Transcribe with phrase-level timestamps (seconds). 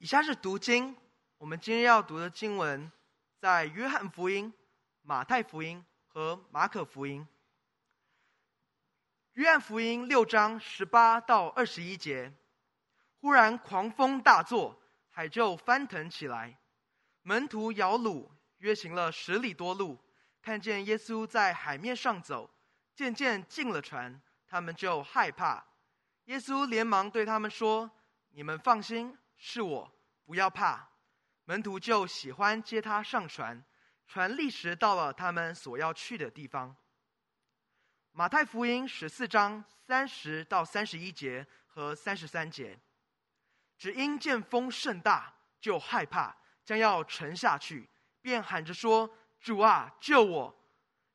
[0.00, 0.96] 以下是读经，
[1.38, 2.92] 我们今天要读的经文
[3.40, 4.54] 在约翰福音、
[5.02, 7.26] 马太福音和马可福音。
[9.32, 12.32] 约翰福音六章十八到二十一节，
[13.20, 14.80] 忽然狂风大作，
[15.10, 16.60] 海就翻腾起来，
[17.22, 19.98] 门徒摇櫓，约行了十里多路，
[20.40, 22.48] 看见耶稣在海面上走，
[22.94, 25.66] 渐渐进了船，他们就害怕。
[26.26, 27.90] 耶稣连忙对他们说
[28.30, 29.90] ：“你们放心。”是我，
[30.26, 30.86] 不要怕。
[31.44, 33.64] 门徒就喜欢接他上船，
[34.06, 36.76] 船立时到了他们所要去的地方。
[38.10, 42.78] 马太福音十四章三十到三十一节和三十三节，
[43.78, 47.88] 只因见风甚大，就害怕，将要沉下去，
[48.20, 49.08] 便喊着说
[49.40, 50.54] ：“主啊，救我！”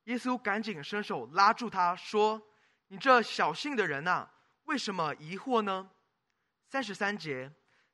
[0.05, 2.41] 耶稣赶紧伸手拉住他，说
[2.87, 5.91] ：“你这小信的人啊，为什么疑惑呢？”
[6.65, 7.51] 三十三节。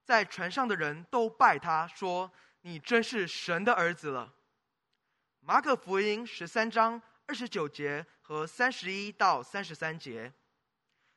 [0.10, 2.32] 在船上的人都拜他，说
[2.62, 4.34] ：“你真是神的儿子了。”
[5.40, 10.34] 马可福音十三章二十九节和三十一到三十三节，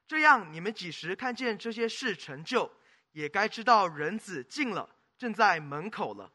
[0.07, 2.71] 这样你们几时看见这些事成就，
[3.13, 6.31] 也该知道人子近了，正在门口了。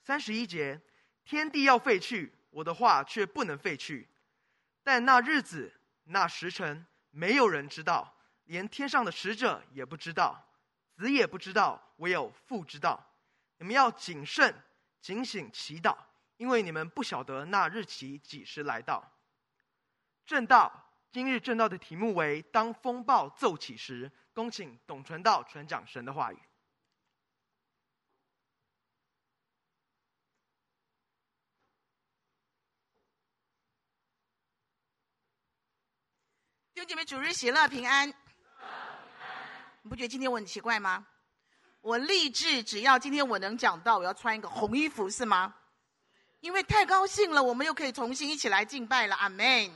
[0.00, 0.80] 三十一节，
[1.24, 4.08] 天地要废去，我的话却不能废去。
[4.82, 5.72] 但那日子、
[6.06, 8.12] 那时辰，没有人知道，
[8.46, 10.48] 连天上的使者也不知道。
[11.02, 13.04] 子也不知道，唯有父知道。
[13.58, 14.54] 你们要谨慎、
[15.00, 15.96] 警醒、祈祷，
[16.36, 19.12] 因为你们不晓得那日期几时来到。
[20.24, 24.12] 正道，今日正道的题目为“当风暴奏起时”。
[24.32, 26.38] 恭请董传道传讲神的话语。
[36.72, 38.21] 弟兄姐妹，主日喜乐平安。
[39.82, 41.04] 你不觉得今天我很奇怪吗？
[41.80, 45.52] 我立志，只要今天我能讲到，我要穿一个红衣服，是吗？
[46.38, 49.16] 因为太高兴了，我们又可以重新一起来敬拜了。
[49.16, 49.68] 阿门。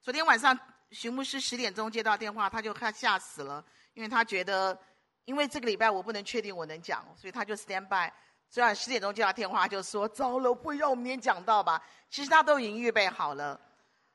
[0.00, 0.56] 昨天晚上
[0.92, 4.78] 徐牧师十点钟接到电话，他就快吓死了，因为他觉得，
[5.24, 8.12] 因为这个礼拜我不能确定我能讲，所以他就 stand by。
[8.48, 13.60] 昨晚十点钟接到电话，就说：“糟了，不会让我明天讲到吧？”其实他都已经预备好了。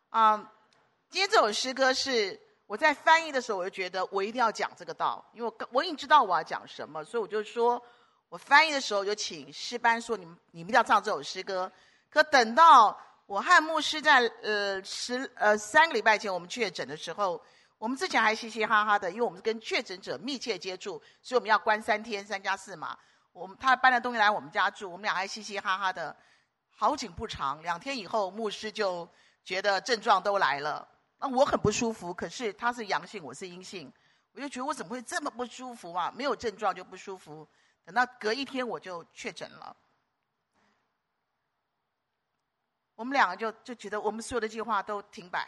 [0.07, 0.37] 啊、
[1.09, 2.44] 今天这首诗歌是。
[2.67, 7.81] 我在翻译的时候，我就觉得我一定要讲这个道，因为我我已经知道我要讲什么，所以我就说，
[8.29, 11.71] 我翻译的时候就请诗班说你们你们要唱这首诗歌。
[12.09, 17.39] 可等到我和牧师在呃十呃三个礼拜前我们确诊的时候，
[17.77, 22.97] 我们之前还嘻嘻哈哈的，因为我们是跟确诊者密切接触，所以我们要关三天三加四嘛。
[23.31, 26.15] 我们他搬了东西来我们家住，我们俩还嘻嘻哈哈的。
[26.77, 29.07] 好景不长，两天以后牧师就
[29.45, 30.85] 觉得症状都来了。
[31.17, 33.91] 那我很不舒服，可是他是阳性，我是阴性，
[34.33, 36.11] 我就觉得我怎么会这么不舒服啊？
[36.15, 37.47] 没有症状就不舒服，
[37.85, 39.75] 等到隔一天我就确诊了。
[42.95, 45.47] 我们两个就就觉得我们所有的计划都停摆，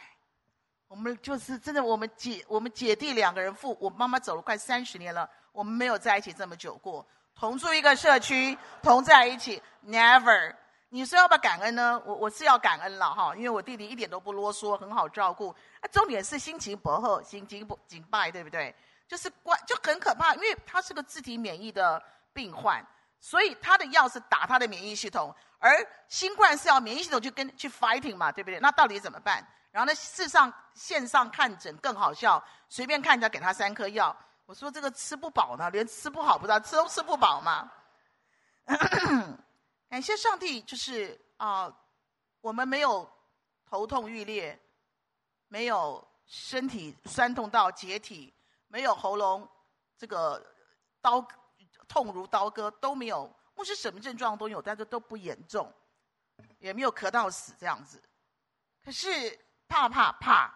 [0.86, 10.54] 我们就是真的，我们姐我们姐弟两个人父，我妈妈走了快三十年了，我们没有在一起这么久过，同住一个社区，同在一起，never。
[10.90, 12.00] 你说要不要感恩呢？
[12.06, 15.54] 我我是要感恩了哈，因为我弟弟一点都不啰嗦，很好照顾。
[15.80, 18.74] 啊，重点是心情薄厚，心情不紧败，对不对？
[19.06, 22.84] 就是关就很可怕，因为他是个自体免疫的病患，
[23.20, 25.70] 所以他的药是打他的免疫系统，而
[26.08, 28.58] 新冠是要免疫系统去跟去 fighting 嘛，对不对？
[28.60, 29.46] 那到底怎么办？
[29.70, 34.16] 然后呢，事实上线上看诊更好笑，随便看一下给他三颗药。
[34.46, 37.70] 我说这个吃不饱呢，连吃不好不知道，吃都吃不饱嘛。
[39.88, 41.74] 感谢上帝，就是啊、
[42.40, 43.10] 我们没有
[43.64, 44.58] 头痛欲裂，
[45.48, 48.32] 没有身体酸痛到解体，
[48.66, 49.48] 没有喉咙
[49.96, 50.44] 这个
[51.00, 51.26] 刀
[51.88, 55.72] 痛如刀割都没有，不是什么症状都有，但是都不严重，
[56.58, 58.02] 也没有咳到死这样子。
[58.84, 60.54] 可是怕怕怕，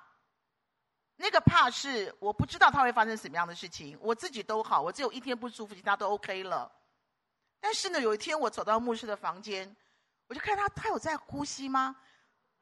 [1.17, 6.71] 那个怕是我不知道它会发生什么样的事情，我自己都好，我只有一天不舒服，其他都 OK 了。
[7.65, 9.75] 但是呢，有一天我走到牧师的房间，
[10.27, 11.95] 我就看他，他有在呼吸吗？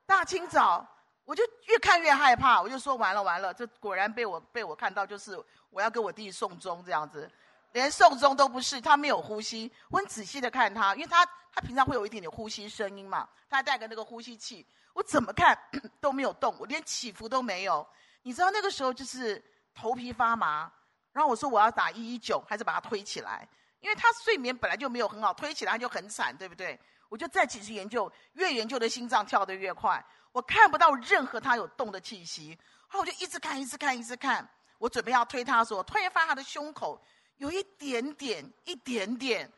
[0.05, 0.87] 大清早，
[1.25, 7.31] 我就越看越害怕，我就说完了完了，这果然被我被我看到，就是我要给我弟弟送终这样子，
[7.73, 9.73] 连送终都不是，他没有呼吸。
[9.89, 15.59] 我很仔细的看他，因为他他平常会有一点点呼吸声音嘛，他带个那个呼吸器，我怎么看
[15.99, 17.87] 都没有动，我连起伏都没有。
[18.23, 19.43] 你知道那个时候就是
[19.75, 20.71] 头皮发麻，
[21.11, 23.49] 然后我说我要打一一九，还是把他推起来。
[23.81, 26.79] 因为他睡眠本来就没有很好，推起来就很惨，对不对？
[27.09, 32.57] 我就再继续研究，越研究的心脏跳得越快，我看不到任何他有动的气息。
[32.87, 34.49] 后我就一直看，一直看，一直看。
[34.79, 37.03] 我准备要推他的时候，突然发现他的胸口
[37.37, 39.51] 有一点点，一点点。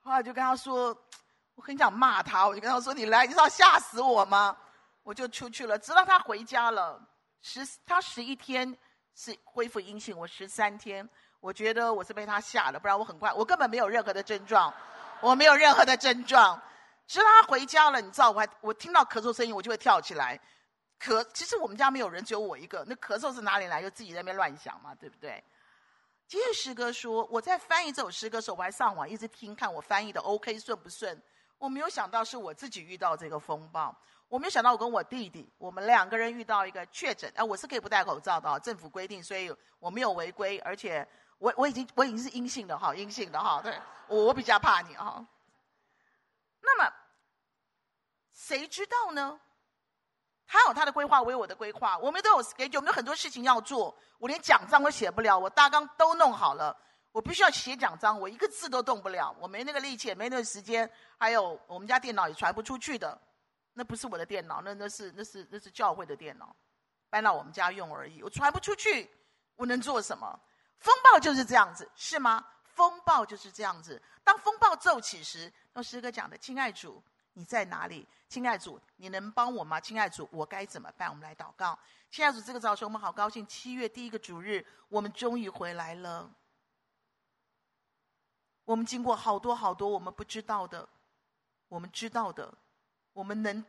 [0.00, 0.96] 后来就跟他说，
[1.54, 4.56] 我很想骂他，我就跟他说：“你来，你是要吓死我吗？”
[5.02, 7.00] 我就出去了，直到他回家了。
[7.42, 8.76] 十他十一天
[9.14, 11.08] 是恢复阴性，我十三天，
[11.44, 14.72] 我觉得我是被他吓了，不然我很快，我根本没有任何的症状，
[15.20, 16.58] 我没有任何的症状。
[17.06, 20.40] 直到他回家了，你知道，我还我听到咳嗽声音，我就会跳起来。
[20.98, 22.82] 咳，其实我们家没有人，只有我一个。
[22.88, 23.82] 那咳嗽是哪里来？
[23.82, 25.44] 就自己在那边乱想嘛，对不对？
[26.26, 31.22] 今天诗歌说，我在翻译这首诗歌的时候，我还上网一直听，看我翻译的 OK 顺不顺。
[31.58, 33.94] 我没有想到是我自己遇到这个风暴。
[34.28, 37.30] 我没有想到，我跟我弟弟，我们两个人遇到一个确诊。
[37.36, 41.06] 哎，我是可以不戴口罩的，政府规定，所以我没有违规，而且
[41.38, 43.60] 我我已经我已经是阴性的哈，阴性的哈。
[43.62, 43.78] 对，
[44.08, 45.24] 我我比较怕你哈。
[46.60, 46.92] 那么，
[48.32, 49.38] 谁知道呢？
[50.46, 51.98] 他有他的规划，我有我的规划。
[51.98, 53.96] 我们都有 schedule，我们有很多事情要做。
[54.18, 56.76] 我连讲章都写不了，我大纲都弄好了，
[57.12, 60.88] 我必须要写讲章，我一个字都动不了，我没那个力气，也没那个时间。
[61.18, 63.18] 还有我们家电脑也传不出去的。
[63.72, 66.54] 那不是我的电脑，那那是那是那是教会的电脑，
[67.10, 68.22] 搬到我们家用而已。
[68.22, 69.10] 我传不出去，
[69.56, 70.38] 我能做什么？
[70.78, 72.44] 风暴就是这样子，是吗？
[72.64, 74.00] 风暴就是这样子。
[74.22, 78.06] 当风暴骤起时，用诗歌讲的，亲爱主，你在哪里？
[78.28, 79.80] 亲爱主，你能帮我吗？
[79.80, 81.08] 亲爱主，我该怎么办？
[81.08, 81.78] 我们来祷告。
[82.10, 86.30] 亲爱主，这个早晨我们好高兴，七月第一个主日，我们终于回来了。
[88.64, 90.88] 我们经过好多好多我们不知道的，
[91.68, 92.52] 我们知道的。
[93.12, 93.64] 我们能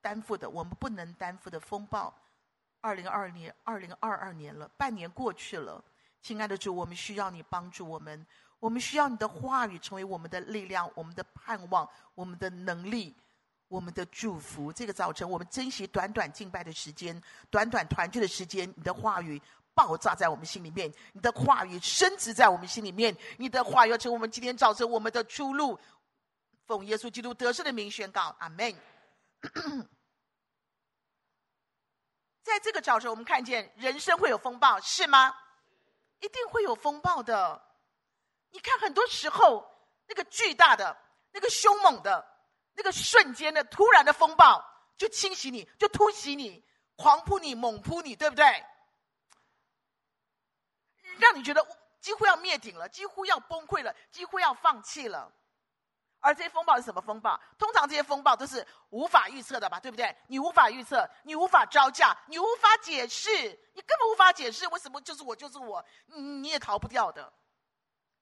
[0.00, 2.14] 担负的，我们不能担负的风暴。
[2.80, 5.84] 二零二二年，二零二二年了，半年过去了。
[6.22, 8.26] 亲爱的主，我们需要你帮助我们，
[8.58, 13.14] 我们需要你的话语成为我们的力量、我们的盼望、我们的能力、
[13.68, 14.72] 我们的祝福。
[14.72, 18.68] 这个早晨，我们珍惜短短敬拜的时间，短短团聚的时间。
[18.76, 19.40] 你的话语
[19.72, 25.78] 爆炸在我们心里面，你的话语深植在我们心里面，你的话语要成为我们今天早晨我们的出路。
[26.66, 28.74] 奉耶稣基督得胜的名宣告，阿门。
[32.42, 35.32] 在这个早晨，我们看见人生会有风暴，是吗？
[36.20, 37.62] 一定会有风暴的。
[38.50, 39.68] 你看，很多时候
[40.06, 40.96] 那个巨大的、
[41.32, 42.26] 那个凶猛的、
[42.72, 44.64] 那个瞬间的、突然的风暴，
[44.96, 46.64] 就侵袭你，就突袭你，
[46.96, 48.64] 狂扑你，猛扑你，对不对？
[51.18, 51.66] 让你觉得
[52.00, 55.32] 几乎要灭顶了，几乎要崩溃了，几乎要放弃了。
[56.26, 57.40] 而这些风暴是什么风暴？
[57.56, 60.14] 通常这些风暴都是无法预测的吧，对不对？
[60.26, 63.30] 你无法预测，你无法招架，你无法解释，
[63.74, 67.32] 你根本无法解释为什么就是我就是我，你你也逃不掉的。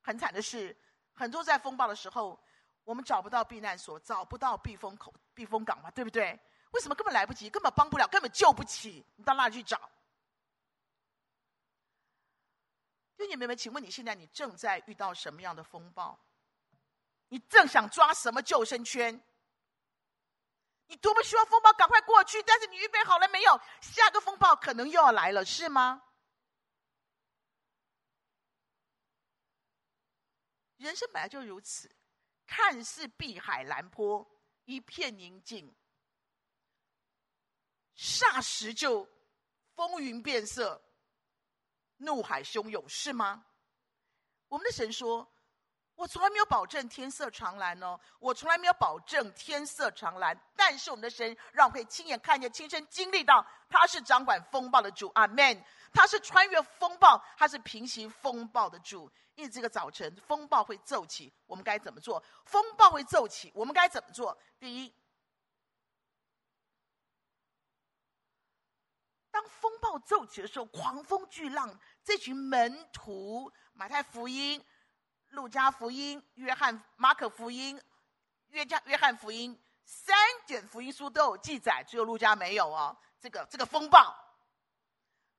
[0.03, 0.77] 很惨的是，
[1.15, 2.39] 很多在风暴的时候，
[2.85, 6.39] 我们找不到避难所，找不到避风口、避风港嘛，对不对？
[6.73, 9.03] 为什么根本来不及，根本帮不了，根本救不起？
[9.17, 9.81] 你到哪里去找？
[13.17, 16.19] 弟兄妹妹，请问你现在你正在遇到什么样的风暴？
[17.29, 19.21] 你正想抓什么救生圈？
[20.87, 23.59] 你多么希望风暴赶快过去，但是你预备好了没有？
[23.81, 26.03] 下个风暴可能又要来了，是吗？
[30.77, 31.91] 人生本来就如此，
[32.47, 34.31] 看似碧海蓝波，
[34.67, 35.75] 一片宁静，
[37.97, 39.09] 霎时就
[39.75, 40.85] 风云变色，
[41.97, 43.47] 怒海汹涌，是吗？
[44.49, 45.34] 我们的神说。
[45.97, 50.39] 我从来没有保证天色常蓝哦，我从来没有保证天色常蓝。
[50.57, 55.65] 但是我们的神让我可以亲眼看见、亲身经历到，他是掌管风暴的主，阿门。
[55.93, 59.11] 他是穿越风暴，他是平息风暴的主。
[59.37, 62.23] 因为这个早晨风暴会骤起，我们该怎么做？
[62.45, 64.37] 风暴会骤起，我们该怎么做？
[64.59, 64.93] 第一，
[69.31, 74.65] 当风暴骤起的时候，狂风巨浪，这群门徒，马太福音。
[75.35, 77.81] 路加福音、约翰、马可福音、
[78.49, 82.97] 约加、约翰福音三卷福音书都有记载，只有路加没有哦。
[83.21, 84.15] 这个这个风暴、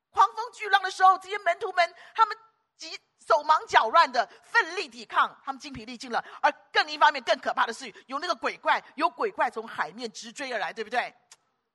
[0.09, 2.37] 狂风巨浪的时候，这些门徒们他们
[2.77, 6.23] 急手忙脚乱的奋力抵抗，他们精疲力尽了。
[6.41, 11.13] 而更一方面，更可怕的是有那个鬼怪，有鬼怪从海面直追而来，对不对？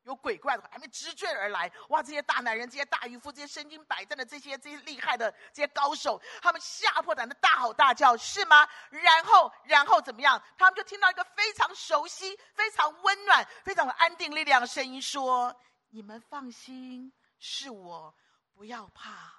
[0.04, 2.02] 有鬼怪的话还没直追而来，哇！
[2.02, 8.66] 这些大男人、这些大渔夫、这些身经百战的这些这些厉害的这些高手，他们吓破胆的大吼大叫，是吗？
[8.90, 10.42] 然后，然后怎么样？
[10.56, 15.54] 他们就听到一个非常熟悉、非常温暖、非常安定力量的声音说
[15.90, 18.14] ：“你们放心，是我，
[18.54, 19.32] 不要怕。”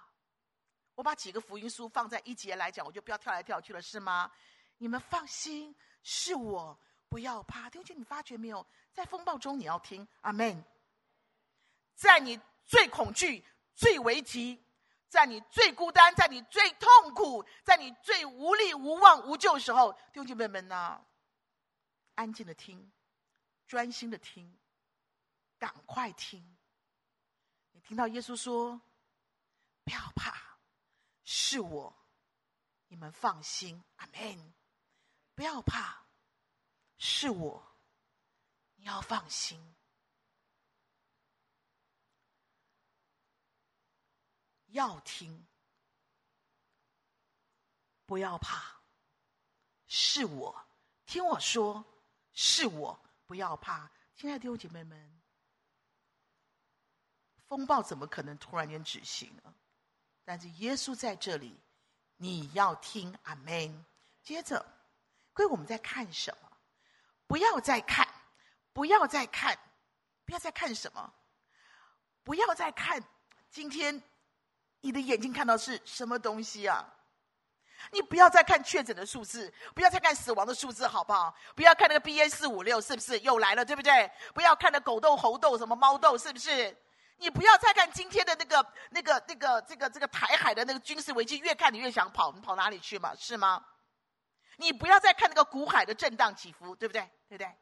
[0.94, 4.32] 我把几个福音书放在一节来讲，我就不要跳来跳去了，是吗？
[4.78, 6.80] 你们放心，是我。
[7.10, 8.66] 不要怕，弟兄，你发觉没有？
[8.94, 10.64] 在风暴中，你要听阿门。
[11.96, 13.46] 在你最恐惧、
[13.76, 14.64] 最危急、
[15.08, 21.00] 在你最孤单，在你最痛苦，在你最无力、无望、无救的时候，弟兄姐妹们呐，
[22.16, 22.92] 安静的听，
[23.68, 24.58] 专心的听，
[25.58, 26.58] 赶快听。
[27.72, 28.82] 你听到耶稣说
[29.86, 30.58] ：“不要怕，
[31.24, 31.96] 是我，
[32.88, 34.54] 你们放心。”阿门。
[35.34, 36.06] 不要怕，
[36.98, 37.71] 是我，
[38.82, 39.60] 你要放心。
[44.70, 45.46] 要听，
[48.08, 48.82] 不要怕，
[49.86, 50.66] 是我，
[51.06, 51.86] 听我说，
[52.34, 53.92] 是我，不要怕。
[54.16, 55.22] 亲爱的弟兄姐妹们，
[57.48, 59.54] 风暴怎么可能突然间止息呢？
[60.24, 61.56] 但是耶稣在这里，
[62.16, 63.86] 你要听，阿门。
[64.24, 64.66] 接着，
[65.34, 66.58] 各位我们在看什么？
[67.28, 68.08] 不要再看，
[68.74, 69.58] 不要再看，
[70.26, 71.14] 不要再看什么？
[72.24, 73.04] 不要再看
[73.50, 74.02] 今天。
[74.84, 76.84] 你的眼睛看到是什么东西啊？
[77.92, 81.36] 你不要再看确诊的数字，不要再看死亡的数字，好不好？
[81.56, 83.64] 不要看那个 BA 四五六，是不是又来了？
[83.64, 84.10] 对不对？
[84.34, 86.76] 不要看那狗痘、猴痘、什么猫痘，是不是？
[87.18, 93.14] 你不要再看今天的那个、那个、那个、这个、这个台海的那个军事危机，越看你越想跑，你跑哪里去嘛？
[93.16, 93.64] 是吗？
[94.58, 97.02] 你不要再看那个股海的震荡起伏，对不对？
[97.30, 97.56] 对不对？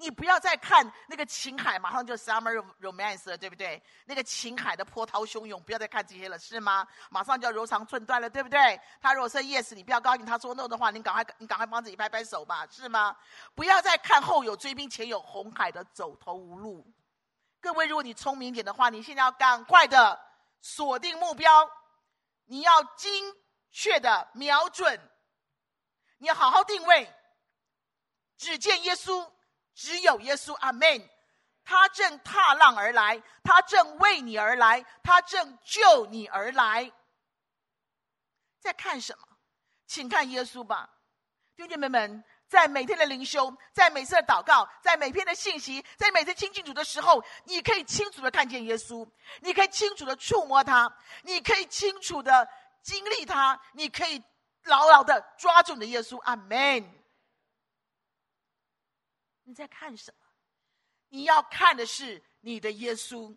[0.00, 3.82] 你不要再看那个情海，马上就 summer romance 了，对不对？
[4.04, 6.86] 那个情海的波涛汹涌，不要再看这些了，是吗？
[7.10, 8.80] 马上就要柔肠寸断了，对不对？
[9.00, 13.16] 他如果说 yes，你不要高兴；他说 no 的话，你赶快，你赶快帮自己拍拍手吧，是吗？
[13.56, 16.86] 不要再看后有追兵，前有红海的走投无路。
[17.60, 20.16] 各位，如果你聪明一点的话，你现在要赶快的
[20.60, 21.68] 锁定目标，
[22.44, 23.34] 你要精
[23.72, 25.00] 确的瞄准，
[26.18, 27.12] 你要好好定位，
[28.36, 29.28] 只见耶稣。
[29.78, 31.08] 只有耶稣，阿门。
[31.64, 36.90] 他正踏浪而来，他正为你而来，他正救你而来。
[38.58, 39.28] 在看什么？
[39.86, 40.88] 请看耶稣吧，
[41.54, 49.06] 弟兄姐妹们，在每天的灵修，在每次的祷告，在每篇的信息，在每次亲近主的时候，你可以清楚的看见耶稣，
[49.42, 50.90] 你可以清楚的触摸他，
[51.22, 52.48] 你可以清楚的
[52.82, 54.22] 经历他，你可以
[54.64, 56.97] 牢牢的抓住你的耶稣，阿门。
[59.48, 60.26] 你在看什么？
[61.08, 63.34] 你要看的是你的耶稣。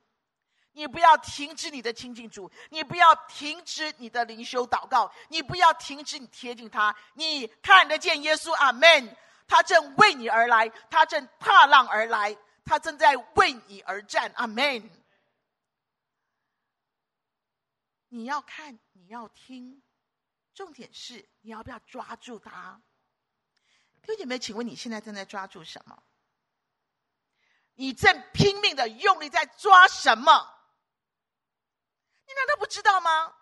[0.74, 6.94] 你不要停止你的亲近主，你不要停止你的灵修祷告，你不要停止你贴近他。
[7.14, 9.18] 你看得见耶稣，阿门。
[9.48, 14.90] 他正为你而来，他正踏浪而来，他正在为你而战，阿门。
[18.08, 19.82] 你要看，你要听，
[20.54, 22.82] 重点是你要不要抓住他？
[24.02, 26.04] 弟兄姐妹，请问你现在正在抓住什么？
[27.76, 30.32] 你正拼命的用力在抓什么？
[32.28, 33.36] 你难道不知道吗？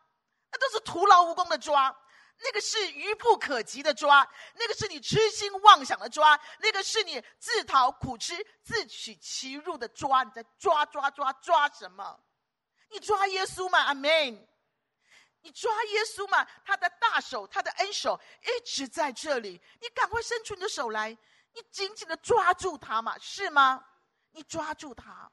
[0.52, 1.96] 那都是徒劳无功的抓，
[2.38, 10.24] 那个是愚不可及的抓，那个是你痴心妄想的抓，那个是你自讨苦吃、自取其辱的抓。
[10.24, 12.20] 你在抓抓抓抓什么？
[12.90, 13.80] 你抓耶稣吗？
[13.80, 14.49] 阿门。
[15.42, 16.46] 你抓耶稣嘛？
[16.66, 19.62] 他的大手，他的恩手一直在这里。
[19.80, 21.10] 你赶快伸出你的手来，
[21.54, 23.86] 你紧紧的抓住他嘛，是吗？
[24.32, 25.32] 你抓住他，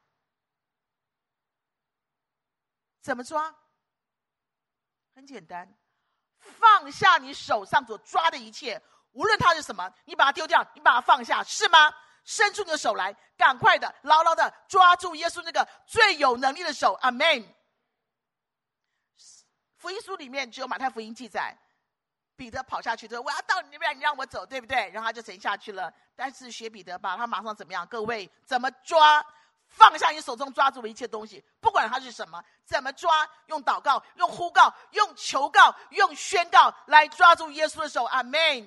[3.02, 3.54] 怎么抓？
[5.14, 5.76] 很简单，
[6.38, 8.80] 放下你手上所抓的一切，
[9.12, 11.92] 无论它是什么，你把它丢掉，你把它放下，是吗？
[12.25, 17.54] 伸出你的手来，赶快的，牢牢的抓住耶稣那个最有能力的手，阿门。
[19.87, 21.57] 福音书里面只有马太福音记载，
[22.35, 25.95] 彼得跑下去说：“我要到你那边，你让我走，对不对？”然后他就沉下去了。
[26.16, 27.87] 但是学彼得吧，他马上怎么样？
[27.87, 29.25] 各位怎么抓？
[29.69, 33.25] 放下你手中抓住的一切东西，不管它是什么，怎么抓？
[33.47, 38.02] 用祷告，用呼告，用求告，用宣告来抓住耶稣的手。
[38.07, 38.66] 阿门！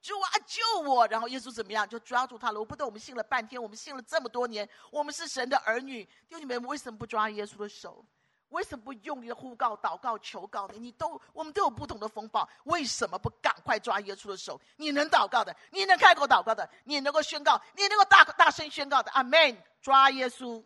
[0.00, 1.04] 主啊，救我！
[1.08, 1.88] 然后耶稣怎么样？
[1.88, 2.60] 就抓住他了。
[2.60, 8.06] 我不懂，我们信了半天，我们信了这么多年，我们是神的儿女，弟兄们，为什么不抓耶稣的手？
[8.54, 10.74] 为什么不用力的呼告、祷告、求告呢？
[10.78, 14.60] 你都，我们都有不同的风暴，为什么不赶快抓耶稣的手？
[14.76, 19.60] 你能祷告的，你能开口祷告的，你能够宣告，你能够大大声宣告的，阿门！
[19.82, 20.64] 抓耶稣，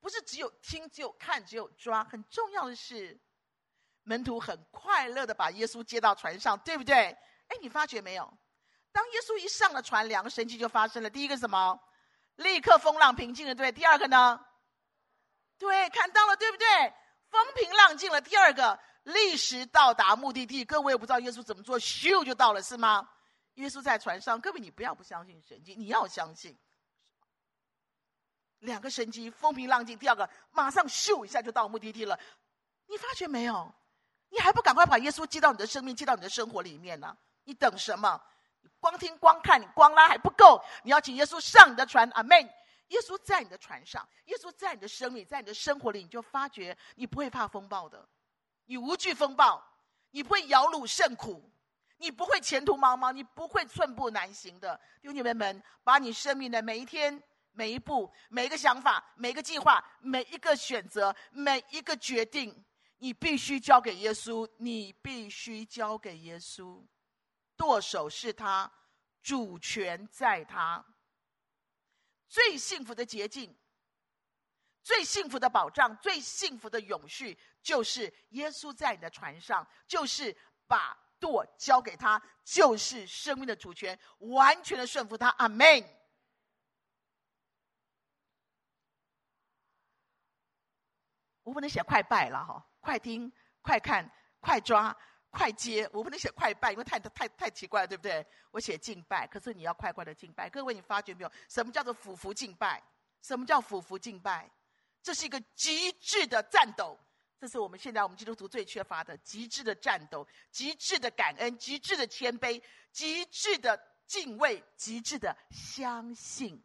[0.00, 3.20] 不是只有听、只有看、只有抓，很重要的是，
[4.04, 6.94] 门徒很快乐的把耶稣接到船上，对不对？
[7.48, 8.32] 哎，你发觉没有？
[8.92, 11.10] 当耶稣一上了船，两个神迹就发生了。
[11.10, 11.78] 第一个什么？
[12.36, 13.72] 立刻风浪平静了，对。
[13.72, 14.40] 第二个呢？
[15.62, 16.66] 对，看到了，对不对？
[17.30, 18.20] 风平浪静了。
[18.20, 20.64] 第二个，立时到达目的地。
[20.64, 23.08] 各位，我不知道耶稣怎么做，咻就到了，是吗？
[23.54, 24.40] 耶稣在船上。
[24.40, 26.58] 各位，你不要不相信神迹，你要相信。
[28.58, 29.96] 两个神迹，风平浪静。
[29.96, 32.18] 第二个，马上咻一下就到目的地了。
[32.86, 33.72] 你发觉没有？
[34.30, 37.16] 你还不赶快把耶稣接到你的生命，接到你的生活里面呢？
[37.44, 38.20] 你等什么？
[38.80, 42.10] 光听光看，你光拉还不够，你要请耶稣上你的船。
[42.14, 42.50] 阿门。
[42.92, 48.06] 耶稣在你的船上，耶稣在你的生命，在你的生活里，你就发觉你不会怕风暴的，
[48.66, 49.62] 你无惧风暴，
[50.10, 51.50] 你不会摇橹甚苦，
[51.96, 54.78] 你不会前途茫茫，你不会寸步难行的。
[55.00, 57.22] 弟兄姐妹们，把你生命的每一天、
[57.52, 62.62] 每一步、每一个想法、每一个计划、每一个选择、每一个决定，
[62.98, 66.84] 你必须交给耶稣，你必须交给耶稣。
[67.56, 68.70] 舵手是他，
[69.22, 70.84] 主权在他。
[72.32, 73.54] 最幸福的捷径，
[74.82, 80.34] 最幸福的保障，最幸福的永续，就是耶稣在你的船上，就是
[80.66, 85.28] 把舵交给他，就是生命的主权，完全的顺服他。
[85.28, 85.84] 阿门。
[91.42, 94.10] 我不能写快拜了哈，快听、快看、
[94.40, 94.96] 快抓。
[95.32, 98.24] 快接，我不能写快拜，因为太太太奇怪了，对不对？
[98.50, 100.48] 我写敬拜，可是你要快快的敬拜。
[100.50, 101.32] 各位，你发觉没有？
[101.48, 102.82] 什么叫做俯伏敬拜？
[103.22, 104.50] 什么叫俯伏敬拜？
[105.02, 106.98] 这是一个极致的战斗，
[107.40, 112.62] 这是我们现在我们基督徒最缺乏的极致的战斗、极致的感恩、极致的谦卑、
[112.92, 116.62] 极致的敬畏、极致的相信。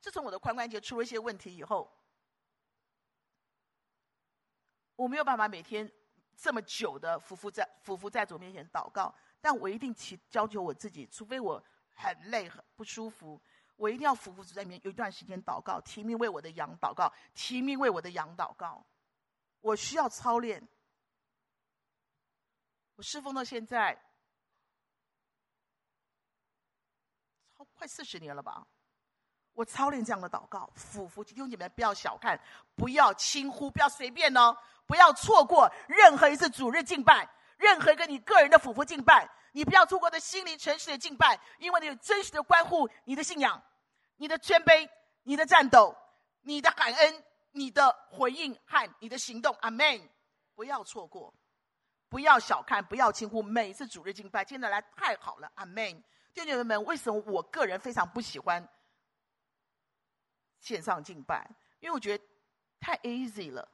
[0.00, 1.88] 自从我的髋关节出了一些问题以后。
[5.02, 5.90] 我没有办法每天
[6.36, 11.60] 这么久的匍匐在匍匐在主面前祷告，但我一定祈要求我自己，除非我
[11.92, 13.40] 很累很不舒服，
[13.74, 18.86] 我一定要匍匐在里面有一段时间祷告，提名为我的羊祷告，提名为我的羊祷告。
[19.60, 20.62] 我需要操练。
[22.94, 24.00] 我侍奉到现在，
[27.56, 28.64] 超快四十年了吧。
[29.54, 32.40] 我操练这样的祷告，俯伏弟兄姐妹不要小看，
[32.74, 34.56] 不要轻忽，不要随便哦，
[34.86, 37.28] 不要错过任何一次主日敬拜，
[37.58, 43.62] 任何一个你个人的俯伏敬拜，你不要错过的心灵诚实的敬拜，因为你有真实的关乎你的信仰、
[44.16, 44.88] 你的谦卑、
[45.22, 45.94] 你的战斗、
[46.40, 49.54] 你的感恩、你的回应和你的行动。
[49.60, 50.08] 阿门！
[50.54, 51.32] 不要错过，
[52.08, 55.50] 不要小看，不要轻忽每一次主日敬拜，今天来太好了。
[55.56, 56.02] 阿门！
[56.32, 58.66] 弟兄姐妹们，为什么我个人非常不喜欢？
[60.62, 61.46] 线上敬拜，
[61.80, 62.24] 因为我觉得
[62.80, 63.68] 太 easy 了，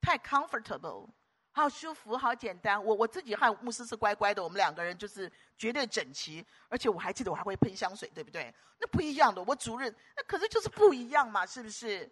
[0.00, 1.06] 太 comfortable，
[1.52, 2.82] 好舒服，好简单。
[2.82, 8.52] 我我自己和牧师是乖乖的，我们两个人就是绝对整齐，而且我还记得我还会喷香水，对不对？
[8.80, 12.10] 那不一样的，我主任那可是就是不一样嘛，是不是？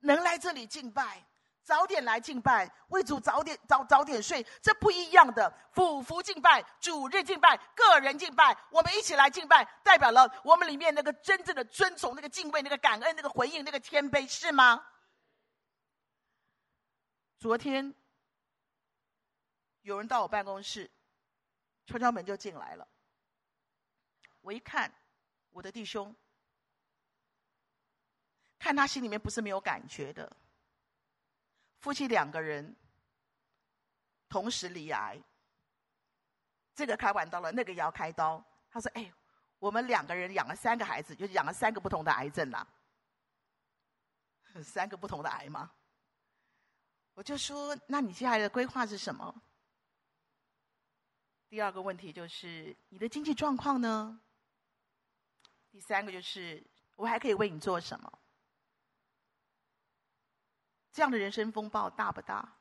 [0.00, 1.26] 能来这里敬拜。
[1.66, 5.52] 早点来敬拜，为主早点早早点睡，这不一样的。
[5.72, 14.86] 俯伏敬拜，主日敬拜，个人敬拜，我们一起来敬拜，代表了我们里面那个真正的尊崇、那个敬畏、那个感恩、那个回应、那个谦卑，是吗？
[17.36, 17.92] 昨天
[19.82, 20.88] 有人到我办公室，
[21.84, 22.86] 敲敲门就进来了。
[24.40, 24.94] 我一看，
[25.50, 26.14] 我的弟兄，
[28.56, 30.30] 看他心里面不是没有感觉的。
[31.78, 32.74] 夫妻两个人
[34.28, 35.20] 同时罹癌，
[36.74, 38.44] 这个开完刀了，那个也要开刀。
[38.70, 39.12] 他说：“哎，
[39.58, 42.66] 我们两个人养了三个孩子，就养了三个不同的癌症了，
[44.62, 45.70] 三个不同的癌吗？”
[47.14, 49.42] 我就说：“那你接下来的规划是什么？”
[51.48, 54.20] 第二个问题就是你的经济状况呢？
[55.70, 56.62] 第三个就是
[56.96, 58.18] 我还可以为你做什么？
[60.96, 62.56] 这样的人生风暴大不大？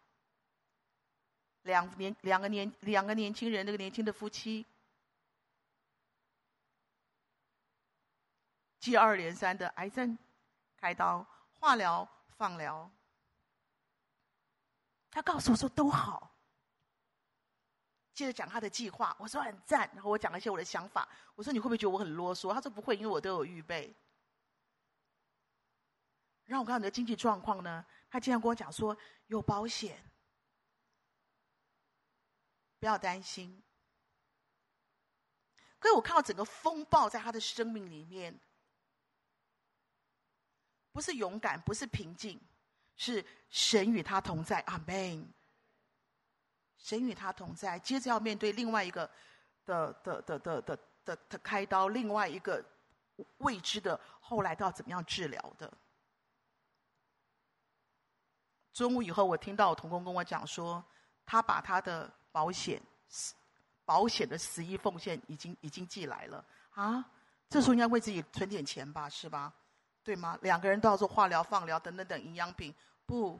[1.61, 4.65] 两年两个年两个年轻人，那个年轻的夫妻，
[8.77, 10.17] 接二连三的癌症、
[10.75, 12.91] 开刀、化疗、放疗。
[15.09, 16.35] 他告诉我说都好。
[18.13, 19.89] 接着讲他的计划，我说很赞。
[19.93, 22.53] 然后我讲了一些我的想法，我说你会不会觉得我很啰嗦？
[22.53, 23.95] 他说不会，因为我都有预备。
[26.43, 27.83] 让我看你的经济状况呢？
[28.15, 28.97] 他经常跟我讲说
[29.27, 30.01] 有保险，
[32.79, 33.61] 不要担心。
[35.79, 38.39] 可是我看到整个风暴在他的生命里面，
[40.93, 42.39] 不是勇敢，不是平静，
[42.95, 44.61] 是神与他同在。
[44.61, 45.29] 阿门。
[46.77, 49.11] 神与他同在，接着要面对另外一个
[49.65, 52.63] 的的的的的的的开刀，另外一个
[53.39, 55.77] 未知的后来都要怎么样治疗的。
[58.75, 60.83] 中午以后，我听到我同工跟我讲说，
[61.25, 62.79] 他把他的保险、
[63.85, 67.09] 保险的十一奉献已经已经寄来了啊。
[67.49, 69.53] 这时候应该为自己存点钱吧，是吧？
[70.03, 70.37] 对吗？
[70.41, 73.39] 两个人都要做化疗、放疗等等等营养品，不，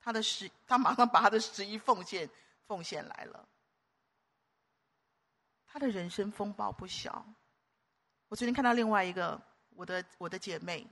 [0.00, 2.28] 他的十，他马上把他的十一奉献
[2.66, 3.48] 奉献来了。
[5.64, 7.24] 他的人生风暴不小。
[8.26, 9.40] 我昨天看到另外一个
[9.76, 10.84] 我的我的姐妹，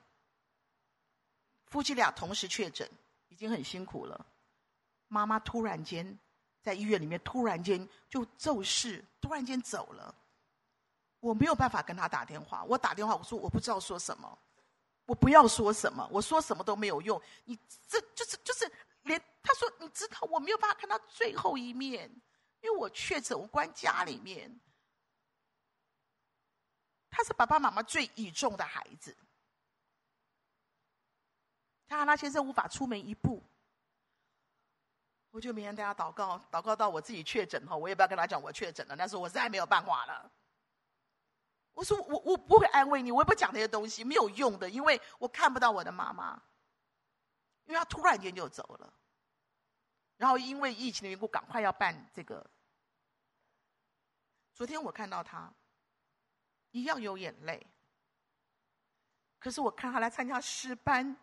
[1.66, 2.88] 夫妻俩同时确诊，
[3.30, 4.26] 已经很辛苦了。
[5.08, 6.16] 妈妈突然间
[6.62, 10.14] 在医院里面突然间就骤逝，突然间走了。
[11.18, 14.38] 我没有办法跟他打电话，我打电话我说我不知道说什么，
[15.06, 17.20] 我不要说什么，我说什么都没有用。
[17.44, 18.70] 你这就是就是
[19.02, 22.08] 连他说你知道我没有办法看到最后一面，
[22.60, 24.60] 因为我确诊，我关家里面。
[27.10, 29.16] 他是爸爸妈妈最倚重的孩子，
[31.90, 33.42] 他和他先生无法出门一步，
[35.32, 40.30] 我就每天带他祷告，祷告到我自己确诊后，我也不要跟他讲我确诊了，但是我实在没有办法了。
[41.72, 46.40] 我说我我不会安慰你，我也不讲那些东西，没有用的，因为我看不到我的妈妈，
[47.64, 48.94] 因为她突然间就走了，
[50.16, 52.48] 然后因为疫情的缘故，赶快要办这个。
[54.54, 55.52] 昨天我看到他。
[56.72, 57.66] 一样有眼泪，
[59.40, 61.16] 可是我看他来参加诗班，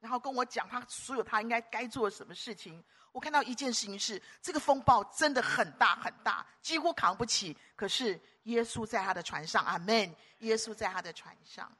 [0.00, 2.82] 然后跟我讲他所有他应该该做什么事情。
[3.10, 7.56] 我看到一件事情是，这个风暴真的很大很大，几乎扛不起。
[7.74, 10.14] 可是耶稣在他的船上，阿门。
[10.40, 11.70] 耶稣在他的船上。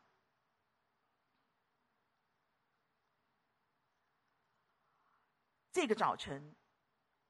[5.71, 6.57] 这个早晨，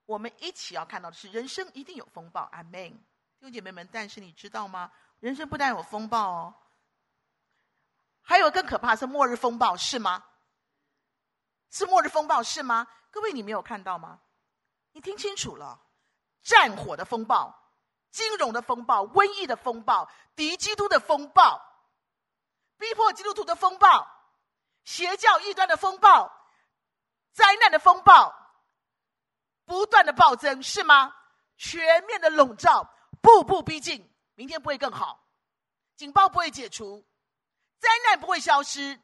[0.06, 2.90] 我们一起要看到的是，人生一定有风暴，阿门。
[2.90, 4.90] 弟兄姐妹们，但是你知道吗？
[5.20, 6.54] 人生不但有风暴哦，
[8.22, 10.24] 还有更可怕是末日风暴，是吗？
[11.70, 12.86] 是末日风暴，是吗？
[13.10, 14.20] 各位，你没有看到吗？
[14.92, 15.80] 你听清楚了，
[16.42, 17.72] 战火的风暴、
[18.10, 21.60] 金融的风暴、瘟疫的风暴、敌基督的风暴、
[22.78, 24.06] 逼迫基督徒的风暴、
[24.84, 26.32] 邪教异端的风暴、
[27.32, 28.34] 灾难的风暴，
[29.64, 31.14] 不断的暴增，是吗？
[31.56, 32.88] 全面的笼罩。
[33.20, 35.26] 步步逼近，明天不会更好，
[35.96, 37.04] 警报不会解除，
[37.80, 39.00] 灾难不会消失。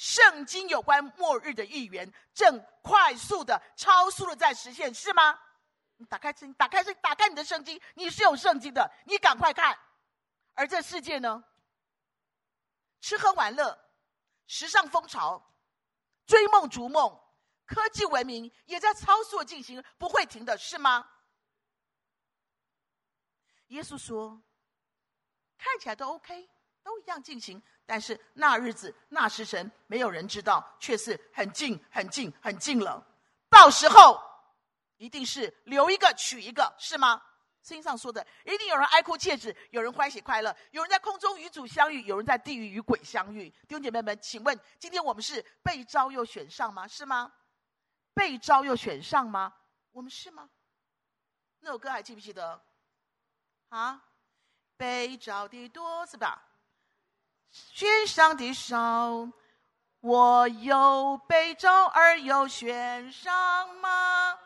[0.00, 5.38] 圣经有关末日的预言正快速的、超速的在实现，是吗？
[5.98, 9.78] 你打开圣，打开圣，打开你的圣经，你是有圣经的，你赶快看。
[10.54, 11.44] 而这世界呢？
[13.02, 13.78] 吃喝玩乐、
[14.46, 15.54] 时尚风潮、
[16.24, 17.20] 追梦逐梦、
[17.66, 21.10] 科技文明也在超速进行，不会停的，是吗？
[23.66, 24.42] 耶稣说
[25.58, 26.48] ：“看起来都 OK，
[26.82, 33.06] 都一样进行，但是那日子、那时辰，没有人知道，却是很近、很近、很近了。
[33.48, 34.20] 到时候，
[34.96, 37.22] 一定是留一个取一个，是吗？
[37.62, 43.50] 圣经上说的，一定有人哀哭切齿，有人欢喜快乐，有人在空中与主相遇，有人在地狱与鬼相遇。
[43.50, 46.88] 弟兄姐妹们，请问，今天我们是被招又选上吗？
[46.88, 47.30] 是吗？
[48.14, 49.52] 被招又选上吗？
[49.92, 50.48] 我们是吗？
[51.60, 52.62] 那首歌还记不记得？”
[53.68, 54.02] 啊，
[54.76, 56.49] 被招的多是吧？
[57.50, 59.28] 选上的少，
[60.00, 64.38] 我有被招而又选上吗？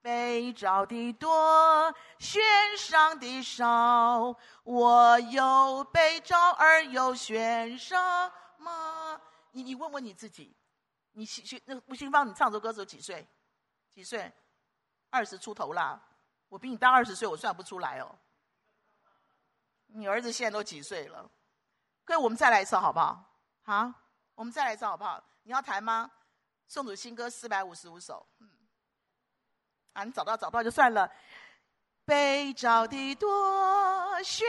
[0.00, 2.40] 被招的多，选
[2.78, 9.20] 上的少，我有被招而又选上吗？
[9.50, 10.56] 你你问问你自己，
[11.12, 13.26] 你去那吴青芳，你唱这歌时候几岁？
[13.92, 14.32] 几岁？
[15.10, 16.00] 二十出头啦。
[16.48, 18.16] 我比你大二十岁，我算不出来哦。
[19.86, 21.28] 你儿子现在都几岁了？
[22.06, 23.20] 各位，我们再来一次好不好？
[23.64, 23.92] 好，
[24.36, 25.20] 我们再来一次好不好？
[25.42, 26.08] 你要弹吗？
[26.68, 28.24] 颂主新歌四百五十五首。
[28.38, 28.48] 嗯，
[29.92, 31.10] 啊，你找到找不到就算了。
[32.04, 34.46] 被召的多，选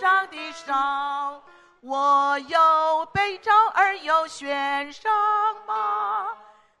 [0.00, 1.40] 上的少，
[1.80, 5.08] 我有被召而又选上
[5.64, 6.36] 吗？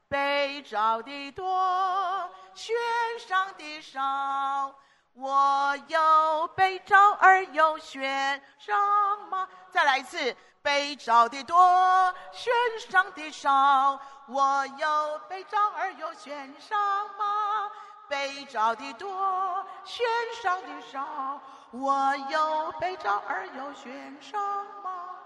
[0.08, 2.74] 被召的多，选
[3.20, 4.74] 上的少。
[5.16, 9.48] 我有被召而又选上吗？
[9.70, 12.52] 再来一次，被召的多，选
[12.90, 13.98] 上的少。
[14.28, 16.78] 我有被召而又选上
[17.16, 17.70] 吗？
[18.10, 20.06] 被召的多，选
[20.42, 21.40] 上的少。
[21.70, 25.16] 我有被召而又选上吗？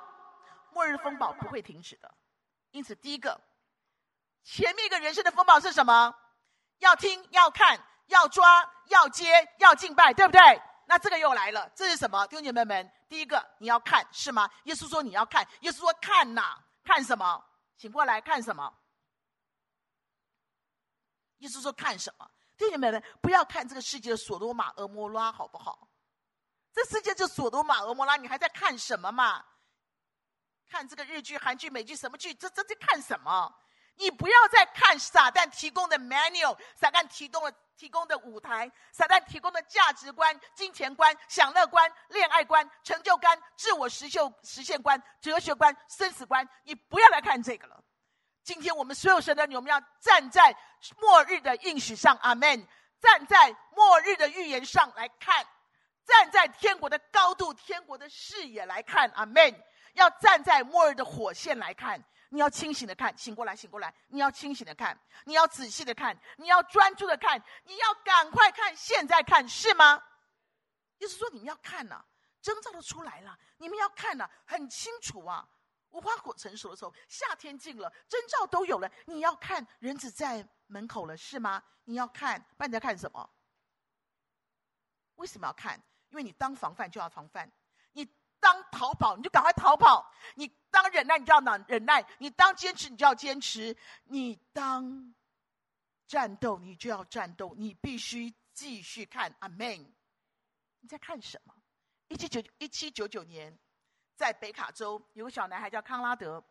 [0.70, 2.08] 末日风暴不会停止的，
[2.70, 3.40] 因此第一个，
[4.44, 6.14] 前面一个人生的风暴是什么？
[6.78, 7.80] 要听，要看。
[8.10, 10.40] 要抓，要接，要敬拜，对不对？
[10.86, 12.26] 那这个又来了，这是什么？
[12.26, 14.50] 弟兄姐妹们，第一个你要看，是吗？
[14.64, 17.42] 耶稣说你要看，耶稣说看呐，看什么？
[17.76, 18.72] 请过来看什么？
[21.38, 22.28] 耶稣说看什么？
[22.56, 25.88] 弟兄姐妹们，不要看这个世界的索多玛、俄摩拉，好不好？
[26.72, 29.44] 这世界就索多玛、俄摩拉，你还在看什么嘛？
[30.68, 32.34] 看这个日剧、韩剧、美剧，什么剧？
[32.34, 33.52] 这这在看什么？
[33.96, 47.82] 你不要再看撒旦提供的 manual，撒旦提供了提供的舞台，撒旦提供的价值观、金钱观、享乐观、恋爱观、成就观、自我实现实现观、哲学观、生死观，你不要来看这个了。
[48.44, 50.54] 今天我们所有神的女，我们要站在
[50.98, 52.68] 末日的应许上，阿门。
[53.00, 55.42] 站在末日的预言上来看，
[56.04, 59.64] 站在天国的高度、天国的视野来看，阿门。
[59.94, 62.04] 要站在末日的火线来看。
[62.30, 63.92] 你要清醒的看，醒过来，醒过来！
[64.08, 70.02] 你要清醒的看，你要仔细的看，你要专注的看，你要赶快看，现在看，是吗？
[70.98, 72.04] 意思说你们要看呐、
[72.40, 75.46] 征兆都出来了，你们要看呐、很清楚啊。
[75.90, 81.60] 无花果成熟的时候，夏天近了，征兆都有了，你要看，人子在门口了，是吗？
[81.84, 83.28] 你要看，不然你在看什么？
[85.16, 85.82] 为什么要看？
[86.10, 87.50] 因为你当防范就要防范。
[88.40, 95.14] 当逃跑，你就赶快逃跑；你当忍耐，你就要忍耐；你当坚持，你就要坚持；你当
[96.06, 97.54] 战斗，你就要战斗。
[97.56, 99.34] 你必须继续看。
[99.40, 99.92] 阿门。
[100.80, 101.54] 你在看什么？
[102.08, 103.56] 一七九一七九九年，
[104.16, 106.42] 在北卡州有个小男孩叫康拉德，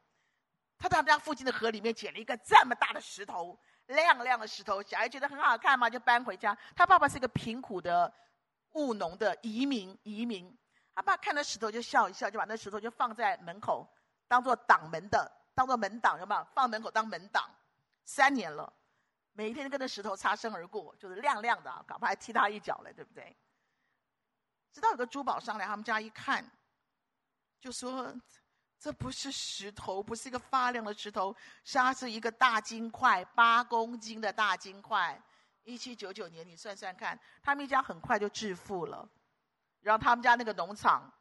[0.77, 6.57] 他在他们家附近的河里面捡了一个这么大的石头，亮亮的石头，小孩觉得很好看嘛，就搬回家。
[6.75, 8.13] 他爸爸是一个贫苦的
[8.73, 10.55] 务农的移民，移民。
[10.99, 13.87] 他爸看到石头就笑一笑，就把那石头就放在门口，
[14.27, 16.45] 当做挡门的，当做门挡，有没有？
[16.53, 17.49] 放门口当门挡。
[18.03, 18.73] 三年了，
[19.31, 23.33] 每一天都跟那石头擦身而过，就是亮亮的，搞不好还踢他一脚嘞，对不对？
[24.73, 26.45] 直到有个珠宝商来他们家一看，
[27.61, 28.13] 就说
[28.77, 31.33] ：“这不是石头，不是一个发亮的石头，
[31.63, 35.17] 是它是一个大金块，八公斤的大金块。”
[35.63, 39.07] 一七九九年，你算算看，他们一家很快就致富了。
[39.81, 41.11] 让他们家那个农场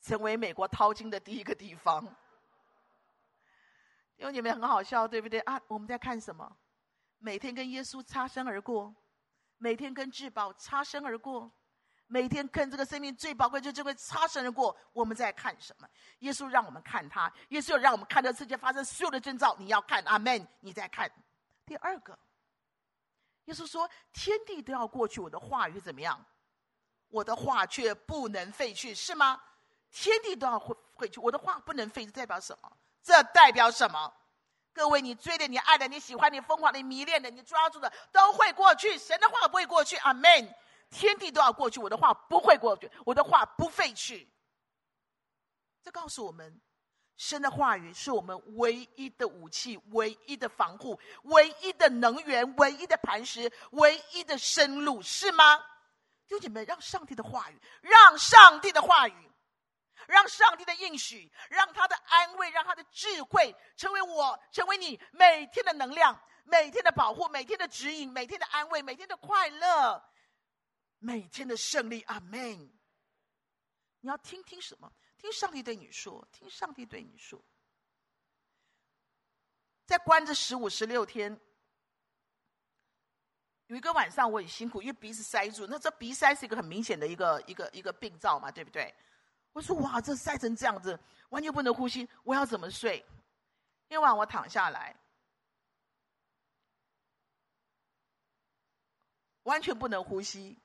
[0.00, 2.04] 成为美国淘金的第一个地方，
[4.16, 5.60] 因为你们很好笑，对不对啊？
[5.66, 6.56] 我们在看什么？
[7.18, 8.94] 每天跟耶稣擦身而过，
[9.58, 11.50] 每天跟至宝擦身而过，
[12.06, 14.74] 每天跟这个生命最宝贵就这个擦身而过。
[14.92, 15.86] 我们在看什么？
[16.20, 19.54] 耶稣让我们看他，耶稣让我们看这世界发生所有的征兆。
[19.58, 20.48] 你要看，阿门。
[20.60, 21.10] 你在看。
[21.66, 22.18] 第二个，
[23.44, 26.24] 耶稣说：天地都要过去，我的话语怎么样？
[27.10, 29.40] 我的话却不能废去，是吗？
[29.90, 32.72] 天地都要会废去，我的话不能废，这代表什么？
[33.02, 34.12] 这代表什么？
[34.72, 38.96] 各位，你追的、你爱的、你喜欢、你疯狂的、你迷恋的、你抓住的，都会过去。
[38.96, 40.54] 神的话不会过去，阿门。
[40.90, 44.28] 天地都要过去，我的话不会过去，我的话不废去。
[45.82, 46.60] 这告诉我们，
[47.16, 55.64] 神的话语是我们唯一的武器、唯一的防护、唯一的能源、唯一的磐石、唯一的生路，是吗？
[56.30, 59.30] 弟兄姐妹，让上帝的话语，让上帝的话语，
[60.06, 70.00] 让上帝的应许，让他的安慰，让他的智慧，成为我，成为你每天的能量，每天的保护，每天的指引，每天的安慰，每天的快乐，
[71.00, 72.02] 每天的胜利。
[72.02, 72.40] 阿门。
[73.98, 74.92] 你要听听什么？
[75.18, 77.44] 听上帝对你说，听上帝对你说，
[79.84, 81.40] 在关这十五、十六天。
[83.70, 85.64] 有一个晚上我很辛苦，因为鼻子塞住。
[85.68, 88.92] 那这鼻塞是一个很明显的一个一个一个病灶嘛，对不对？
[89.52, 93.04] 我说哇，这塞成这样子，完全不能呼吸，我要怎么睡？
[93.86, 94.96] 那晚我躺下来，
[99.44, 100.58] 完全不能呼吸，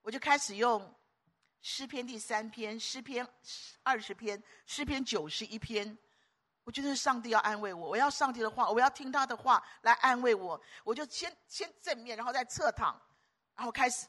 [0.00, 0.92] 我就开始用
[1.60, 3.24] 诗篇第三篇、诗篇
[3.84, 5.96] 二十篇、诗篇九十一篇。
[6.64, 10.60] 我觉得是上帝要安慰我，我要上帝的话，我要听他的话来安慰我。
[10.84, 13.00] 我就先先正面，然后再侧躺，
[13.56, 14.06] 然后开始。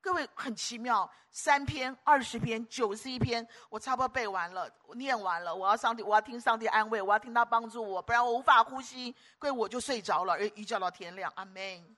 [0.00, 5.52] 各位很奇妙，三篇、二十篇、九十一篇，我差不多背完了，我念完了。
[5.52, 9.14] 我要上帝，我要听上帝安慰，我要听他帮助我，不然我无法呼吸。
[9.40, 11.30] 各位我就睡着了，一觉到天亮。
[11.34, 11.96] 阿门。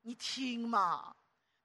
[0.00, 1.14] 你听嘛，